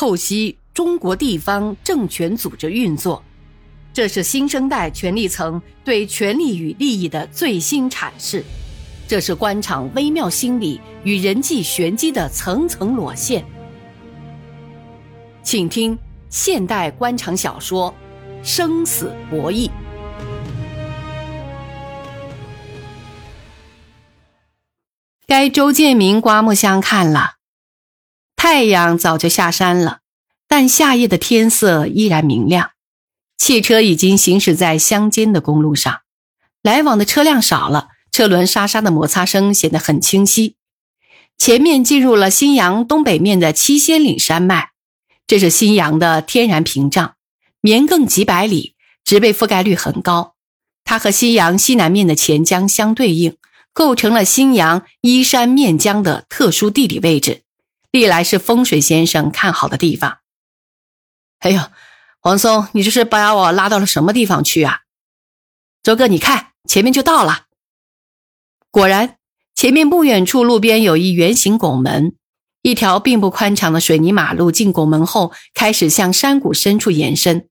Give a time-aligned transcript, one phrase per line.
[0.00, 3.22] 透析中国地方政权组织运作，
[3.92, 8.42] 这是新生代权力层对权力与利益的最新阐释，
[9.06, 13.44] 这是官场微妙心理与人际玄机的层层裸现。
[15.42, 15.98] 请听
[16.30, 17.94] 现代官场小说
[18.42, 19.68] 《生死博弈》。
[25.26, 27.39] 该周建明刮目相看了。
[28.42, 29.98] 太阳早就下山了，
[30.48, 32.70] 但夏夜的天色依然明亮。
[33.36, 36.00] 汽车已经行驶在乡间的公路上，
[36.62, 40.56] 来往的车辆少了，车轮沙沙的摩擦声显得很清晰。
[41.36, 44.70] 前面进入了新阳东北面的七仙岭山脉，
[45.26, 47.16] 这是新阳的天然屏障，
[47.60, 50.34] 绵亘几百里，植被覆盖率很高。
[50.82, 53.36] 它和新阳西南面的钱江相对应，
[53.74, 57.42] 构成了新阳依山面江的特殊地理位置。
[57.90, 60.18] 历来是风水先生看好的地方。
[61.40, 61.60] 哎呦，
[62.20, 64.82] 黄松，你这是把我拉到了什么地方去啊？
[65.82, 67.46] 周哥，你看前面就到了。
[68.70, 69.16] 果然，
[69.54, 72.14] 前面不远处路边有一圆形拱门，
[72.62, 77.48] 一条并不宽敞的水泥马路进拱门后开始向山谷深处延伸。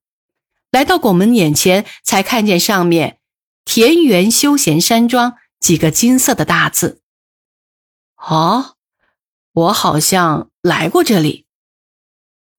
[0.72, 3.20] 来到拱门眼前，才看见上面
[3.66, 7.02] “田园休闲山庄”几个金色的大字。
[8.16, 8.78] 哦。
[9.60, 11.46] 我好像来过这里，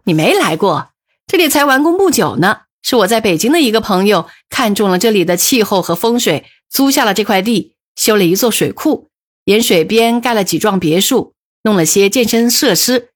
[0.04, 0.90] 你没来过，
[1.26, 2.62] 这里才完工不久呢。
[2.82, 9.08] 是我在北京的一个朋友看中了这里的气候和风水，租下了这块地，修了一座水库，
[9.44, 13.10] 沿水边盖了几幢别墅，弄了些健身设施。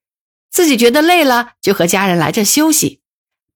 [0.51, 3.01] 自己觉得累了，就和家人来这休息。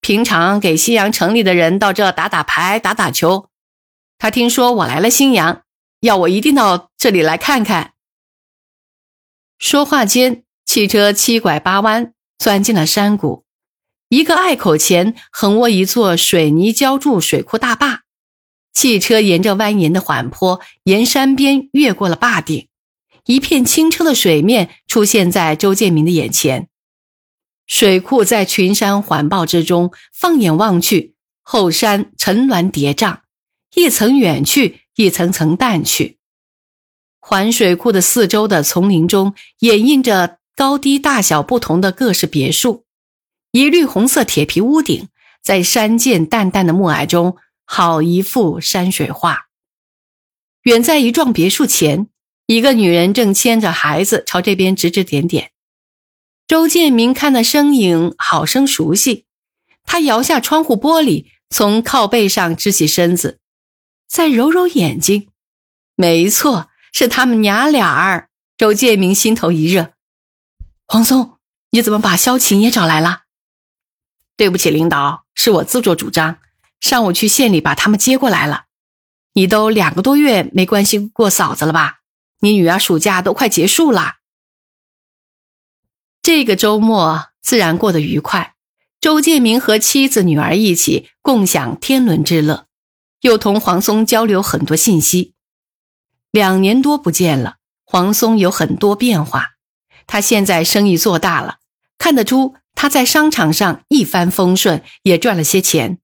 [0.01, 3.49] 平常给新阳城里的人到这打打牌、打打球。
[4.17, 5.61] 他听说我来了新阳，
[6.01, 7.93] 要我一定到这里来看看。
[9.59, 13.43] 说话间，汽车七拐八弯，钻进了山谷。
[14.07, 18.03] 一个隘口前，横卧一座水泥浇筑水库大坝。
[18.71, 22.69] 汽车沿着蜿蜒的缓坡，沿山边越过了坝顶，
[23.25, 26.69] 一片清澈的水面出现在周建明的眼前。
[27.67, 33.19] 水库在群山环抱之中，放眼望去，后山层峦叠嶂，
[33.75, 36.18] 一层远去，一层层淡去。
[37.29, 42.85] 环水库的四周的丛林中，掩映着高低大小不同的各式别墅，
[43.51, 45.09] 一绿红色铁皮屋顶，
[45.43, 49.45] 在山涧淡淡的暮霭中，好一幅山水画。
[50.63, 52.07] 远在一幢别墅前，
[52.47, 55.51] 一个女人正牵着孩子朝这边指指点点。
[56.47, 59.25] 周建明看那身影好生熟悉，
[59.83, 63.37] 他摇下窗户玻璃，从靠背上支起身子，
[64.07, 65.27] 再揉揉眼睛，
[65.95, 66.68] 没错。
[66.91, 69.93] 是他们娘俩儿，周建明心头一热。
[70.87, 71.37] 黄松，
[71.71, 73.23] 你怎么把萧晴也找来了？
[74.35, 76.39] 对不起，领导，是我自作主张。
[76.79, 78.65] 上午去县里把他们接过来了。
[79.33, 81.99] 你都两个多月没关心过嫂子了吧？
[82.39, 84.15] 你女儿暑假都快结束了。
[86.21, 88.55] 这个周末自然过得愉快。
[89.01, 92.67] 周建明和妻子、女儿一起共享天伦之乐，
[93.21, 95.33] 又同黄松交流很多信息。
[96.31, 99.51] 两年多不见了，黄松有很多变化。
[100.05, 101.57] 他现在生意做大了，
[101.97, 105.99] 看得出他在商场上一帆风顺，也赚了些钱。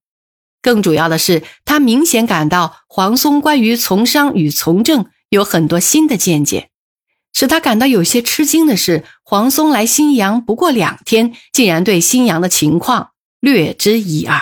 [0.61, 6.69] 更主要的是，他明显感到黄松关于从商与从政有很多新的见解。
[7.33, 14.41] 使他感到有些吃惊的是，黄松来新阳不过两天，竟然对新阳的情况略知一二。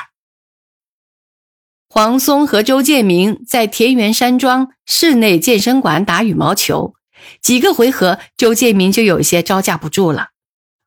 [1.95, 6.95] 黄松和周建明在田园山庄室内健身馆打羽毛球，
[7.39, 10.29] 几个回合，周建明就有些招架不住了。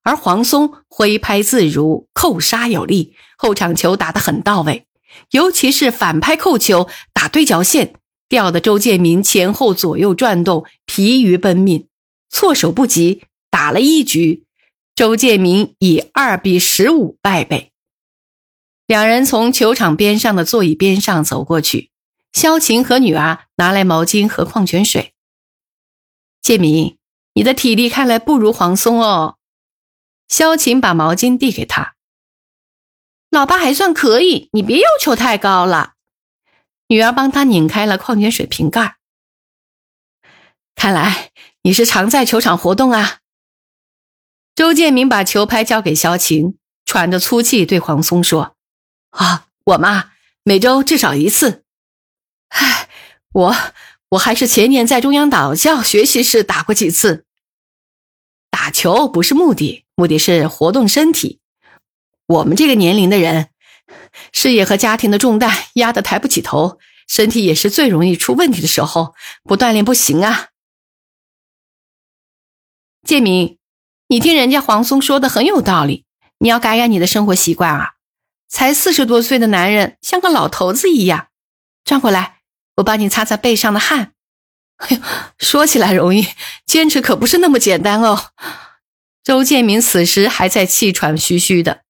[0.02, 4.86] 而黄松挥拍自如，扣杀有力，后场球打得很到位，
[5.30, 7.94] 尤其是反拍扣球打对角线，
[8.28, 11.86] 吊得周建明前后左右转动，疲于奔命，
[12.28, 13.22] 措手不及。
[13.48, 14.42] 打了一局，
[14.96, 17.70] 周建明以二比十五败北。
[18.86, 21.90] 两人从球场边上的座椅边上走过去，
[22.32, 25.12] 萧晴和女儿拿来毛巾和矿泉水。
[26.40, 26.96] 建明，
[27.34, 29.38] 你的体力看来不如黄松哦。
[30.28, 31.96] 萧晴把毛巾递给他，
[33.30, 35.94] 老爸还算可以，你别要求太高了。
[36.86, 38.98] 女儿帮他拧开了矿泉水瓶盖。
[40.76, 41.32] 看来
[41.62, 43.18] 你是常在球场活动啊。
[44.54, 48.55] 周建明把球拍交给萧晴，喘着粗气对黄松说。
[49.16, 50.12] 啊，我嘛，
[50.44, 51.64] 每周至少一次。
[52.48, 52.88] 唉，
[53.32, 53.56] 我
[54.10, 57.24] 我还是前年在中央党校学习时打过几次。
[58.50, 61.40] 打球不是目的，目的是活动身体。
[62.26, 63.50] 我们这个年龄的人，
[64.32, 66.78] 事业和家庭的重担压得抬不起头，
[67.08, 69.14] 身体也是最容易出问题的时候，
[69.44, 70.48] 不锻炼不行啊。
[73.02, 73.58] 建明，
[74.08, 76.04] 你听人家黄松说的很有道理，
[76.38, 77.95] 你要改改你的生活习惯啊！
[78.48, 81.28] 才四十多岁的男人，像个老头子一样。
[81.84, 82.40] 转过来，
[82.76, 84.12] 我帮你擦擦背上的汗。
[84.76, 85.02] 哎呦，
[85.38, 86.26] 说起来容易，
[86.66, 88.30] 坚持可不是那么简单哦。
[89.24, 91.82] 周建明此时还在气喘吁吁的。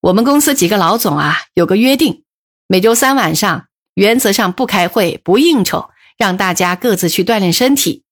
[0.00, 2.24] 我们公司几个老总啊，有个约定，
[2.66, 8.04] 每周三晚上，原则上不开会、不应酬，让大家各自去锻炼身体。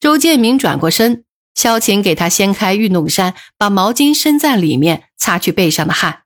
[0.00, 1.24] 周建明转过身，
[1.58, 6.22] 萧晴给他掀开运动衫，把毛巾伸在里面，擦去背上的汗。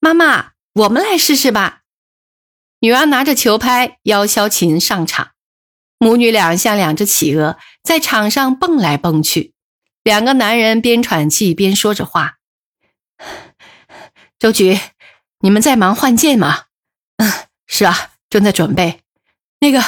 [0.00, 1.82] 妈妈，我们来试试吧。
[2.80, 5.30] 女儿拿着球拍邀萧琴上场，
[5.98, 9.54] 母女俩像两只企鹅，在场上蹦来蹦去。
[10.02, 12.38] 两个男人边喘气边说着话。
[14.40, 14.80] 周局，
[15.38, 16.64] 你们在忙换届吗？
[17.18, 17.32] 嗯，
[17.68, 19.02] 是啊，正在准备。
[19.60, 19.80] 那个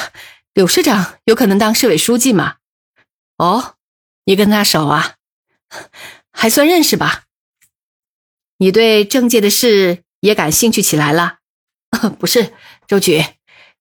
[0.55, 2.59] 柳市长有可能当市委书记吗？
[3.41, 3.77] 哦，
[4.25, 5.15] 你跟他熟啊？
[6.31, 7.25] 还算认识吧。
[8.59, 11.39] 你对政界的事也感兴趣起来了？
[12.21, 12.53] 不是。
[12.87, 13.25] 周局，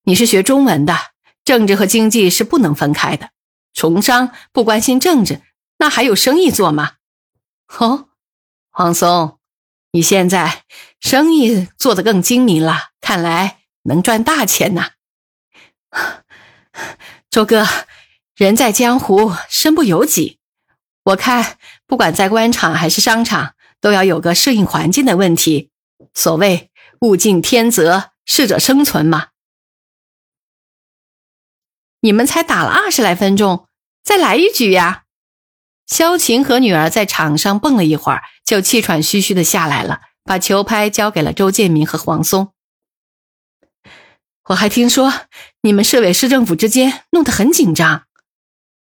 [0.03, 0.95] 你是学中文的，
[1.43, 3.31] 政治和经济是不能分开的。
[3.73, 5.41] 从商不关心政治，
[5.79, 6.93] 那还有生意做吗？
[7.79, 8.07] 哦，
[8.71, 9.39] 黄松，
[9.91, 10.63] 你现在
[11.01, 14.91] 生意做得更精明了，看来能赚大钱呐。
[17.29, 17.67] 周哥，
[18.39, 20.39] 人在江湖，身不由己。
[21.03, 25.71] 我看，不管在官场还是商场，都要有个适应环境的问题。
[26.13, 26.71] 所谓
[27.01, 28.11] 物竞天择。
[28.31, 29.29] 适者生存嘛！
[32.01, 33.67] 你们才打了二十来分钟，
[34.03, 35.05] 再来一局呀！
[35.87, 42.53] 萧晴和女儿在场上蹦了一会儿，就气喘吁吁的下来了，把球拍交给了周建明和黄松。
[44.49, 45.11] 我还听说
[45.63, 48.03] 你们市委市政府之间弄得很紧张，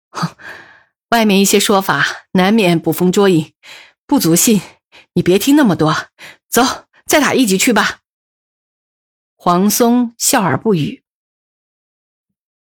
[0.09, 0.35] 哼
[1.09, 3.53] 外面一些说法难免捕风捉影，
[4.06, 4.61] 不足信。
[5.13, 5.95] 你别听那么多，
[6.47, 6.61] 走，
[7.06, 8.00] 再打一局去吧。
[9.35, 11.03] 黄松笑而不语。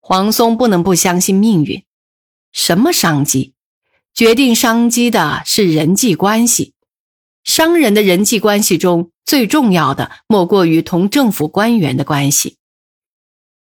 [0.01, 1.85] 黄松不能不相信命运。
[2.53, 3.55] 什么商机？
[4.15, 6.75] 决定商机的是人际关系。
[7.45, 12.57] 商人的人际关系中最重要的，莫过于同政府官员的关系。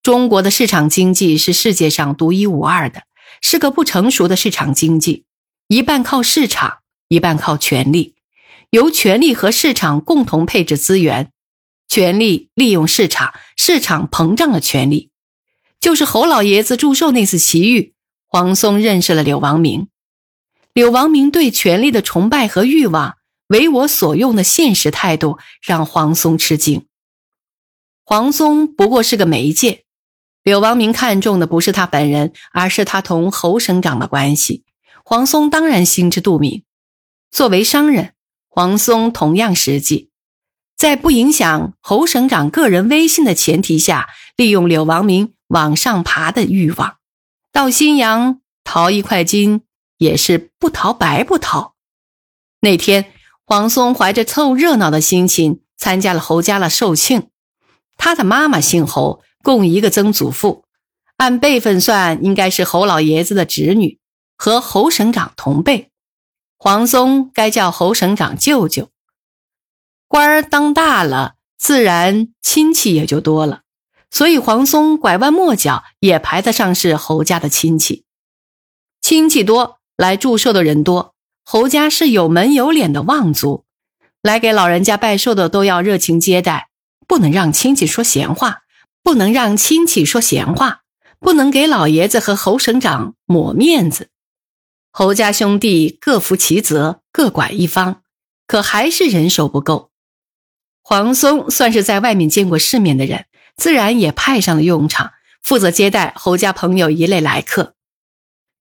[0.02, 3.02] 中国的市场经济是世界上独一无二的，
[3.40, 5.24] 是个不成熟的市场经济，
[5.68, 8.14] 一半靠市场，一半靠权力，
[8.70, 11.32] 由权力和市场共同配置资源。
[11.88, 15.10] 权力利用市场，市场膨胀了权力。
[15.80, 17.94] 就是侯老爷子祝寿那次奇遇，
[18.26, 19.88] 黄松认识了柳王明。
[20.74, 26.86] 柳王明对权力的崇拜和欲望，为我所用的现实态度，让黄松吃惊。
[28.04, 29.84] 黄松不过是个媒介，
[30.48, 34.64] 柳王明看中的不是他本人，而是他同侯省长的关系。
[35.04, 36.64] 黄松当然心知肚明。
[37.30, 38.14] 作为商人，
[38.48, 40.08] 黄松同样实际。
[40.74, 46.96] 在不影响侯省长个人威信的前提下，利用柳王明往上爬的欲望，
[47.52, 49.64] 到新阳淘一块金
[49.98, 51.74] 也是不淘白不淘。
[52.62, 53.12] 那天，
[53.44, 57.28] 黄松怀着凑热闹的心情参加了侯家的寿庆。
[57.98, 60.64] 他的妈妈姓侯，共一个曾祖父，
[61.16, 63.98] 按辈分算，应该是侯老爷子的侄女，
[64.36, 65.90] 和侯省长同辈。
[66.58, 68.90] 黄松该叫侯省长舅舅。
[70.08, 73.60] 官儿当大了，自然亲戚也就多了，
[74.10, 78.04] 所以黄松拐弯抹角也排得上是侯家的亲戚。
[79.00, 81.14] 亲戚多，来祝寿的人多，
[81.44, 83.64] 侯家是有门有脸的望族，
[84.22, 86.68] 来给老人家拜寿的都要热情接待，
[87.06, 88.62] 不能让亲戚说闲话，
[89.02, 90.82] 不能让亲戚说闲话，
[91.18, 94.10] 不能给老爷子和侯省长抹面子。
[94.90, 98.02] 侯家兄弟各负其责，各管一方，
[98.46, 99.90] 可还是人手不够。
[100.82, 103.26] 黄松算是在外面见过世面的人，
[103.56, 105.12] 自然也派上了用场，
[105.42, 107.74] 负责接待侯家朋友一类来客。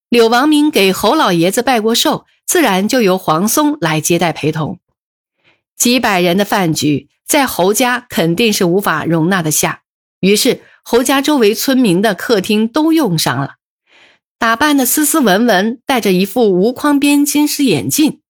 [0.09, 4.79] 柳王明给侯老爷子拜过寿，自然就由黄松来接待陪同。
[5.75, 9.83] 几百人的饭局，在侯家肯定是无法容纳得下，
[10.19, 13.55] 于是侯家周围村民的客厅都用上了，
[14.39, 18.21] 打扮的斯斯文文，戴着一副无框边近视眼镜，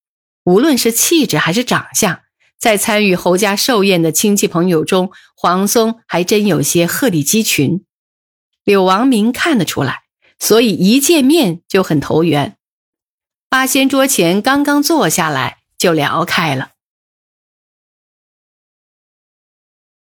[0.43, 2.21] 无论是气质还是长相。
[2.59, 7.85] 在参与侯家寿宴的亲戚朋友中，黄松还真有些鹤立鸡群。
[8.63, 10.01] 柳王明看得出来，
[10.39, 12.57] 所以一见面就很投缘。
[13.47, 16.71] 八仙桌前刚刚坐下来，就聊开了。